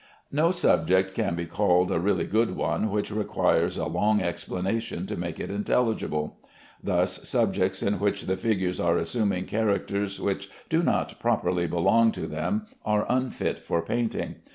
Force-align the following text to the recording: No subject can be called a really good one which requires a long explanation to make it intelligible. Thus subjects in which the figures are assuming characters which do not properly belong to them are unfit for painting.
No 0.31 0.49
subject 0.49 1.13
can 1.13 1.35
be 1.35 1.45
called 1.45 1.91
a 1.91 1.99
really 1.99 2.25
good 2.25 2.55
one 2.55 2.89
which 2.89 3.11
requires 3.11 3.77
a 3.77 3.85
long 3.85 4.19
explanation 4.19 5.05
to 5.05 5.15
make 5.15 5.39
it 5.39 5.51
intelligible. 5.51 6.39
Thus 6.83 7.29
subjects 7.29 7.83
in 7.83 7.99
which 7.99 8.25
the 8.25 8.35
figures 8.35 8.79
are 8.79 8.97
assuming 8.97 9.45
characters 9.45 10.19
which 10.19 10.49
do 10.69 10.81
not 10.81 11.19
properly 11.19 11.67
belong 11.67 12.11
to 12.13 12.25
them 12.25 12.65
are 12.83 13.05
unfit 13.09 13.59
for 13.59 13.83
painting. 13.83 14.37